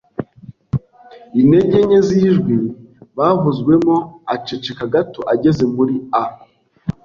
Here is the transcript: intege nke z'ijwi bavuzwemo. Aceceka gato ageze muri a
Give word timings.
intege 1.39 1.77
nke 1.87 1.99
z'ijwi 2.07 2.55
bavuzwemo. 3.17 3.95
Aceceka 4.33 4.83
gato 4.93 5.19
ageze 5.33 5.63
muri 5.75 5.95
a 6.21 6.23